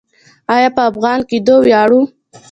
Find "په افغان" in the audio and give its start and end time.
0.75-1.19